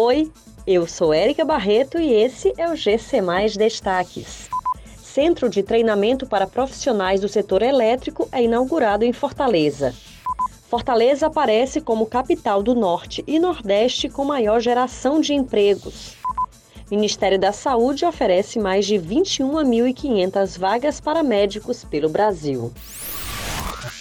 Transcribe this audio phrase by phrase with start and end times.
[0.00, 0.30] Oi,
[0.64, 4.48] eu sou Érica Barreto e esse é o GC Mais Destaques.
[5.02, 9.92] Centro de Treinamento para Profissionais do Setor Elétrico é inaugurado em Fortaleza.
[10.68, 16.14] Fortaleza aparece como capital do Norte e Nordeste com maior geração de empregos.
[16.88, 22.72] Ministério da Saúde oferece mais de 21.500 vagas para médicos pelo Brasil.